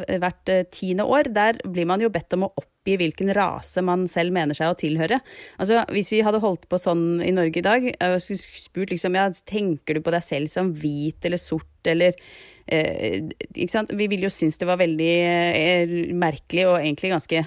eh, 0.07 0.17
hvert 0.21 0.49
eh, 0.49 0.63
tiende 0.73 1.05
år. 1.05 1.29
Der 1.29 1.59
blir 1.61 1.85
man 1.85 2.01
jo 2.01 2.09
bedt 2.13 2.33
om 2.33 2.47
å 2.47 2.49
oppgi 2.57 2.95
hvilken 2.97 3.29
rase 3.37 3.83
man 3.85 4.07
selv 4.09 4.33
mener 4.33 4.57
seg 4.57 4.73
å 4.73 4.79
tilhøre. 4.79 5.19
Altså, 5.61 5.83
Hvis 5.93 6.09
vi 6.15 6.23
hadde 6.25 6.41
holdt 6.41 6.65
på 6.71 6.81
sånn 6.81 7.21
i 7.21 7.29
Norge 7.35 7.61
i 7.61 7.65
dag, 7.67 7.85
og 7.85 8.17
skulle 8.23 8.63
spurt 8.63 8.95
liksom, 8.95 9.19
ja, 9.19 9.27
tenker 9.45 9.99
du 9.99 10.01
på 10.01 10.15
deg 10.15 10.25
selv 10.25 10.49
som 10.49 10.73
hvit 10.73 11.29
eller 11.29 11.41
sort 11.41 11.93
eller 11.93 12.17
eh, 12.65 13.21
ikke 13.53 13.75
sant? 13.75 13.93
Vi 13.93 14.09
ville 14.09 14.25
jo 14.25 14.33
synes 14.33 14.57
det 14.57 14.71
var 14.71 14.81
veldig 14.81 15.13
eh, 15.29 15.99
merkelig 16.17 16.65
og 16.71 16.79
egentlig 16.79 17.13
ganske 17.13 17.45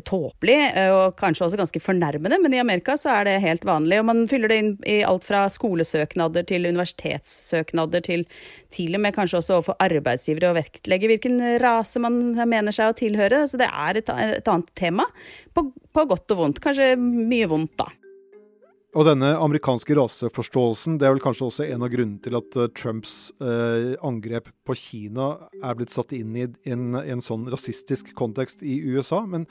tåpelig 0.00 0.58
eh, 0.72 0.88
og 0.88 1.16
kanskje 1.20 1.46
også 1.46 1.60
ganske 1.60 1.82
fornærmende, 1.84 2.38
men 2.40 2.56
i 2.56 2.60
Amerika 2.62 2.96
så 3.00 3.12
er 3.18 3.28
det 3.28 3.36
helt 3.44 3.66
vanlig. 3.68 4.00
Og 4.00 4.08
man 4.08 4.24
fyller 4.30 4.52
det 4.52 4.60
inn 4.62 4.72
i 4.88 4.98
alt 5.06 5.26
fra 5.28 5.44
skolesøknader 5.52 6.46
til 6.48 6.68
universitetssøknader 6.70 8.04
til 8.08 8.26
til 8.72 8.96
og 8.96 9.02
med 9.04 9.12
kanskje 9.12 9.42
også 9.42 9.58
overfor 9.58 9.76
arbeidsgivere 9.84 10.48
å 10.48 10.56
vektlegge 10.56 11.10
hvilken 11.10 11.40
rase 11.60 12.00
man 12.00 12.32
mener 12.48 12.72
seg 12.72 12.92
å 12.92 12.96
tilhøre. 12.96 13.44
Så 13.50 13.60
det 13.60 13.68
er 13.68 14.00
et, 14.00 14.08
et 14.08 14.48
annet 14.48 14.70
tema, 14.78 15.04
på, 15.52 15.68
på 15.92 16.06
godt 16.08 16.32
og 16.32 16.46
vondt. 16.46 16.62
Kanskje 16.64 16.94
mye 16.96 17.50
vondt, 17.50 17.74
da. 17.80 17.90
Og 18.92 19.06
denne 19.08 19.30
amerikanske 19.40 19.94
raseforståelsen 19.96 20.98
det 21.00 21.06
er 21.08 21.14
vel 21.14 21.22
kanskje 21.24 21.46
også 21.46 21.64
en 21.64 21.84
av 21.86 21.88
grunnene 21.94 22.20
til 22.20 22.36
at 22.36 22.56
uh, 22.60 22.66
Trumps 22.76 23.30
eh, 23.40 23.94
angrep 24.04 24.50
på 24.68 24.76
Kina 24.76 25.30
er 25.64 25.78
blitt 25.78 25.94
satt 25.94 26.12
inn 26.12 26.36
i 26.36 26.44
en, 26.68 26.98
en, 27.00 27.22
sånn 27.24 27.46
rasistisk 27.52 28.12
kontekst 28.18 28.60
i 28.60 28.82
USA. 28.84 29.22
Men 29.24 29.46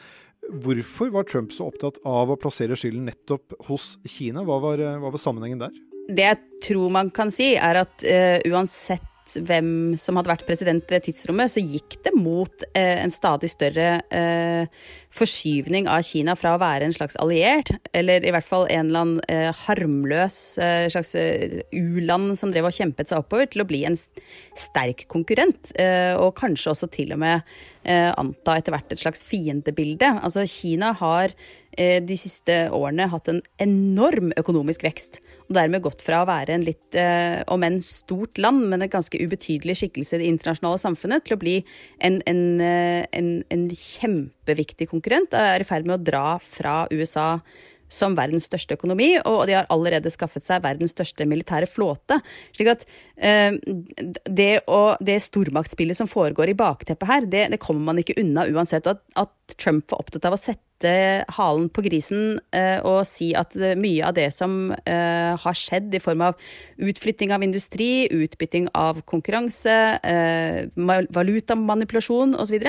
hvorfor 0.63 1.12
var 1.13 1.27
Trump 1.29 1.53
så 1.55 1.70
opptatt 1.72 2.00
av 2.08 2.31
å 2.31 2.39
plassere 2.39 2.77
skylden 2.79 3.08
nettopp 3.10 3.55
hos 3.70 3.96
Kina? 4.08 4.43
Hva 4.48 4.60
var, 4.63 4.84
hva 5.01 5.13
var 5.13 5.22
sammenhengen 5.22 5.63
der? 5.63 5.77
Det 6.12 6.25
jeg 6.25 6.39
tror 6.65 6.91
man 6.93 7.12
kan 7.13 7.31
si, 7.34 7.53
er 7.55 7.84
at 7.84 8.03
uh, 8.03 8.38
uansett 8.51 9.11
hvem 9.40 9.96
som 10.00 10.18
hadde 10.18 10.32
vært 10.32 10.46
president 10.48 10.92
i 10.94 11.00
tidsrommet, 11.04 11.52
så 11.54 11.62
gikk 11.64 11.98
det 12.06 12.14
mot 12.18 12.66
eh, 12.72 13.02
en 13.02 13.14
stadig 13.14 13.50
større 13.52 14.02
eh, 14.14 14.84
forskyvning 15.16 15.90
av 15.92 16.04
Kina 16.08 16.36
fra 16.40 16.56
å 16.56 16.62
være 16.62 16.88
en 16.88 16.96
slags 16.96 17.18
alliert, 17.22 17.72
eller 17.98 18.26
i 18.26 18.34
hvert 18.34 18.48
fall 18.48 18.68
en 18.70 18.90
eller 18.90 19.06
annen 19.06 19.24
eh, 19.32 19.50
harmløs 19.66 20.40
slags 20.92 21.16
u-land 21.16 22.36
som 22.40 22.52
drev 22.54 22.70
og 22.70 22.76
kjempet 22.76 23.12
seg 23.12 23.24
oppover, 23.24 23.50
til 23.52 23.64
å 23.64 23.68
bli 23.70 23.84
en 23.88 23.98
sterk 23.98 25.06
konkurrent. 25.12 25.72
Og 26.22 26.34
kanskje 26.38 26.72
også 26.74 26.90
til 26.92 27.14
og 27.16 27.22
med 27.24 27.48
anta 27.88 28.56
etter 28.58 28.74
hvert 28.74 28.94
et 28.94 29.02
slags 29.02 29.24
fiendebilde. 29.28 30.08
Altså 30.22 30.44
Kina 30.50 30.92
har 31.00 31.34
de 31.78 32.18
siste 32.20 32.58
årene 32.76 33.10
hatt 33.12 33.30
en 33.32 33.42
enorm 33.64 34.34
økonomisk 34.40 34.86
vekst 34.86 35.22
og 35.51 35.58
dermed 35.58 35.84
gått 35.84 36.03
fra 36.03 36.22
å 36.24 36.29
være 36.29 36.55
en 36.55 36.63
litt, 36.65 36.96
eh, 36.96 37.41
om 37.51 37.63
enn 37.67 37.81
stort 37.84 38.39
land, 38.39 38.70
men 38.72 38.81
en 38.81 38.91
ganske 38.91 39.20
ubetydelig 39.20 39.81
skikkelse 39.81 40.15
i 40.15 40.24
det 40.24 40.29
internasjonale 40.31 40.79
samfunnet, 40.79 41.25
til 41.27 41.36
å 41.36 41.41
bli 41.41 41.58
en, 42.00 42.22
en, 42.25 42.62
eh, 42.63 43.03
en, 43.12 43.34
en 43.51 43.67
kjempeviktig 43.67 44.88
konkurrent. 44.93 45.36
Er 45.36 45.62
i 45.62 45.67
ferd 45.67 45.86
med 45.86 46.00
å 46.00 46.03
dra 46.03 46.39
fra 46.39 46.86
USA 46.91 47.41
som 47.91 48.15
verdens 48.15 48.48
største 48.48 48.77
økonomi, 48.77 49.17
og 49.27 49.43
de 49.50 49.58
har 49.58 49.67
allerede 49.74 50.12
skaffet 50.13 50.46
seg 50.46 50.63
verdens 50.63 50.96
største 50.96 51.27
militære 51.27 51.67
flåte. 51.67 52.22
slik 52.55 52.72
at 52.72 52.86
eh, 53.17 53.58
det, 54.24 54.63
og 54.72 54.96
det 55.03 55.20
stormaktsspillet 55.27 56.00
som 56.00 56.08
foregår 56.08 56.53
i 56.53 56.58
bakteppet 56.58 57.10
her, 57.10 57.27
det, 57.27 57.50
det 57.51 57.60
kommer 57.60 57.91
man 57.91 58.00
ikke 58.00 58.15
unna 58.24 58.48
uansett. 58.48 58.88
Og 58.88 58.96
at, 58.96 59.03
at 59.27 59.58
Trump 59.60 59.91
var 59.91 60.05
opptatt 60.05 60.31
av 60.31 60.39
å 60.39 60.39
sette 60.39 60.71
sette 60.82 61.26
halen 61.38 61.70
på 61.70 61.84
grisen 61.86 62.40
eh, 62.54 62.80
og 62.84 63.06
si 63.06 63.32
at 63.38 63.54
mye 63.78 64.06
av 64.06 64.16
det 64.16 64.32
som 64.34 64.72
eh, 64.86 65.38
har 65.38 65.58
skjedd 65.58 65.94
i 65.94 66.02
form 66.02 66.22
av 66.22 66.36
utflytting 66.78 67.32
av 67.32 67.44
industri, 67.44 68.08
utbytting 68.10 68.70
av 68.74 69.02
konkurranse, 69.06 70.00
eh, 70.04 70.68
valutamanipulasjon 70.76 72.36
osv., 72.36 72.60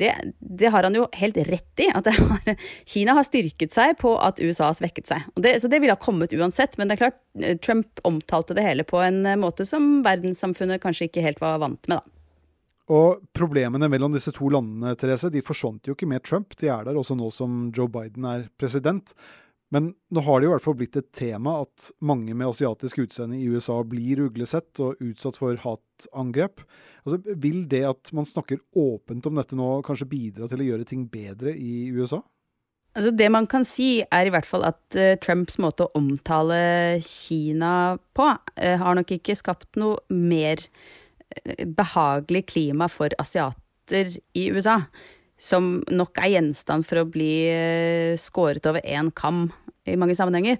det, 0.00 0.14
det 0.38 0.70
har 0.72 0.86
han 0.86 0.94
jo 0.96 1.06
helt 1.12 1.36
rett 1.50 1.82
i. 1.84 1.90
At 1.92 2.06
har, 2.08 2.54
Kina 2.88 3.12
har 3.18 3.26
styrket 3.26 3.74
seg 3.74 3.98
på 4.00 4.14
at 4.16 4.40
USA 4.40 4.70
har 4.70 4.78
svekket 4.78 5.10
seg. 5.10 5.26
Det, 5.36 5.58
så 5.60 5.68
det 5.68 5.82
ville 5.82 5.92
ha 5.92 6.00
kommet 6.00 6.32
uansett. 6.32 6.78
Men 6.80 6.88
det 6.88 6.96
er 6.96 7.02
klart, 7.02 7.18
Trump 7.60 8.00
omtalte 8.08 8.56
det 8.56 8.64
hele 8.64 8.86
på 8.88 9.02
en 9.04 9.26
måte 9.40 9.66
som 9.68 10.00
verdenssamfunnet 10.06 10.80
kanskje 10.80 11.10
ikke 11.10 11.26
helt 11.26 11.44
var 11.44 11.60
vant 11.60 11.84
med, 11.90 12.00
da. 12.00 12.19
Og 12.90 13.20
problemene 13.36 13.86
mellom 13.90 14.14
disse 14.16 14.32
to 14.34 14.48
landene 14.50 14.96
Therese, 14.98 15.30
de 15.30 15.44
forsvant 15.46 15.86
jo 15.86 15.94
ikke 15.94 16.08
med 16.10 16.24
Trump. 16.26 16.56
De 16.58 16.72
er 16.72 16.88
der 16.88 16.98
også 16.98 17.14
nå 17.18 17.30
som 17.34 17.68
Joe 17.76 17.90
Biden 17.92 18.26
er 18.26 18.48
president. 18.58 19.14
Men 19.70 19.92
nå 20.10 20.22
har 20.26 20.40
det 20.40 20.48
jo 20.48 20.50
i 20.50 20.54
hvert 20.56 20.64
fall 20.64 20.78
blitt 20.80 20.98
et 20.98 21.12
tema 21.14 21.60
at 21.62 21.92
mange 22.02 22.34
med 22.34 22.48
asiatisk 22.48 23.04
utseende 23.04 23.38
i 23.38 23.46
USA 23.46 23.76
blir 23.86 24.24
uglesett 24.24 24.80
og 24.82 24.98
utsatt 25.06 25.38
for 25.38 25.54
hatangrep. 25.62 26.64
Altså, 27.04 27.20
vil 27.38 27.62
det 27.70 27.84
at 27.92 28.10
man 28.16 28.26
snakker 28.26 28.58
åpent 28.74 29.30
om 29.30 29.38
dette 29.38 29.58
nå, 29.58 29.70
kanskje 29.86 30.10
bidra 30.10 30.50
til 30.50 30.64
å 30.64 30.68
gjøre 30.72 30.88
ting 30.90 31.06
bedre 31.12 31.54
i 31.54 31.86
USA? 31.94 32.18
Altså 32.98 33.12
det 33.14 33.28
man 33.30 33.46
kan 33.46 33.62
si, 33.62 34.00
er 34.02 34.26
i 34.26 34.32
hvert 34.34 34.48
fall 34.48 34.66
at 34.66 34.98
uh, 34.98 35.14
Trumps 35.22 35.60
måte 35.62 35.86
å 35.86 35.92
omtale 35.94 36.98
Kina 37.06 37.94
på, 38.18 38.26
uh, 38.26 38.74
har 38.82 38.98
nok 38.98 39.14
ikke 39.14 39.38
skapt 39.38 39.78
noe 39.78 40.02
mer 40.10 40.64
behagelig 41.76 42.46
klima 42.52 42.88
for 42.90 43.14
asiater 43.18 44.14
i 44.36 44.48
USA. 44.50 44.80
Som 45.40 45.78
nok 45.88 46.20
er 46.20 46.34
gjenstand 46.34 46.84
for 46.84 47.00
å 47.00 47.08
bli 47.08 47.32
eh, 47.48 48.16
skåret 48.20 48.66
over 48.68 48.84
én 48.84 49.08
kam 49.16 49.46
i 49.88 49.96
mange 49.96 50.14
sammenhenger. 50.16 50.58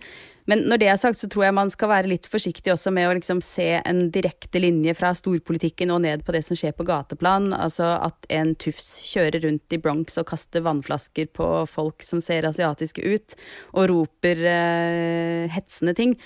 Men 0.48 0.64
når 0.66 0.80
det 0.80 0.88
er 0.90 0.98
sagt, 0.98 1.20
så 1.20 1.28
tror 1.30 1.44
jeg 1.46 1.54
man 1.54 1.70
skal 1.70 1.90
være 1.92 2.10
litt 2.10 2.26
forsiktig 2.30 2.72
også 2.72 2.90
med 2.94 3.06
å 3.06 3.14
liksom 3.14 3.42
se 3.44 3.68
en 3.78 4.06
direkte 4.10 4.62
linje 4.62 4.96
fra 4.98 5.12
storpolitikken 5.14 5.92
og 5.94 6.02
ned 6.06 6.24
på 6.26 6.34
det 6.34 6.42
som 6.46 6.58
skjer 6.58 6.74
på 6.76 6.86
gateplan. 6.88 7.50
Altså 7.54 7.92
at 8.00 8.26
en 8.34 8.54
tufs 8.58 8.88
kjører 9.12 9.44
rundt 9.44 9.76
i 9.76 9.80
Bronx 9.82 10.18
og 10.20 10.30
kaster 10.32 10.64
vannflasker 10.66 11.30
på 11.36 11.50
folk 11.70 12.06
som 12.06 12.22
ser 12.24 12.48
asiatiske 12.48 13.04
ut, 13.04 13.36
og 13.76 13.90
roper 13.92 14.42
eh, 14.48 15.52
hetsende 15.52 15.94
ting 15.98 16.16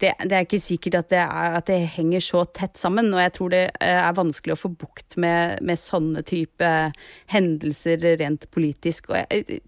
det, 0.00 0.12
det, 0.24 0.34
er 0.34 0.46
ikke 0.46 0.60
sikkert 0.62 0.98
at 1.00 1.10
det, 1.10 1.20
er, 1.22 1.56
at 1.58 1.66
det, 1.70 1.78
henger 1.96 2.22
så 2.22 2.44
tett 2.54 2.78
sammen. 2.78 3.10
Og 3.14 3.22
jeg 3.22 3.34
tror 3.36 3.52
det 3.54 3.64
eh, 3.82 3.98
er 3.98 4.16
vanskelig 4.16 4.54
å 4.54 4.60
få 4.60 4.70
bukt 4.78 5.18
med, 5.20 5.58
med 5.66 5.80
sånne 5.80 6.22
type 6.28 6.72
hendelser 7.32 8.06
rent 8.20 8.48
politisk. 8.54 9.10
Og 9.12 9.18
jeg, 9.18 9.60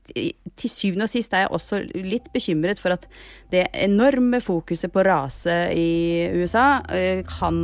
til 0.54 0.72
syvende 0.72 1.08
og 1.08 1.12
sist 1.12 1.34
er 1.34 1.46
jeg 1.46 1.54
også 1.58 1.82
litt 1.98 2.30
bekymret 2.34 2.82
for 2.82 2.94
at 2.96 3.08
det 3.52 3.66
enorme 3.74 4.42
fokuset 4.44 4.92
på 4.94 5.06
rase 5.06 5.62
i 5.74 6.30
USA 6.38 6.82
eh, 6.94 7.24
kan 7.28 7.56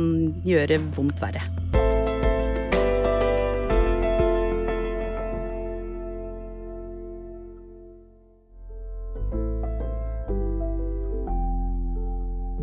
gjøre 0.47 0.81
vondt 0.97 1.23
verre. 1.23 1.86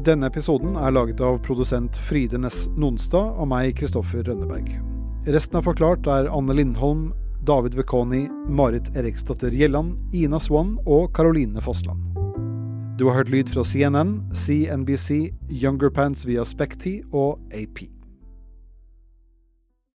Denne 0.04 0.28
episoden 0.28 0.74
er 0.76 0.92
laget 0.92 1.20
av 1.24 1.38
produsent 1.46 1.96
Fride 2.04 2.36
Næss 2.36 2.66
Nonstad 2.76 3.38
og 3.40 3.46
meg, 3.48 3.70
Kristoffer 3.78 4.20
Rønneberg. 4.26 4.66
Resten 5.32 5.56
av 5.56 5.64
Forklart 5.64 6.04
er 6.12 6.28
Anne 6.28 6.52
Lindholm, 6.58 7.06
David 7.48 7.78
Vekoni, 7.78 8.26
Marit 8.52 8.90
Eriksdatter 8.92 9.54
Gjelland, 9.56 9.96
Ina 10.12 10.36
Swann 10.44 10.74
og 10.84 11.08
Caroline 11.16 11.64
Fossland. 11.64 12.04
Du 13.00 13.06
har 13.08 13.22
hørt 13.22 13.32
lyd 13.32 13.48
fra 13.48 13.64
CNN, 13.64 14.18
CNBC, 14.36 15.32
Younger 15.48 15.88
Pants 15.88 16.28
via 16.28 16.44
Specti 16.44 16.98
og 17.08 17.40
AP. 17.56 17.86